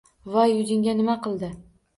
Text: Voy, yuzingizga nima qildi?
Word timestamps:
Voy, 0.35 0.53
yuzingizga 0.59 0.97
nima 1.03 1.19
qildi? 1.29 1.55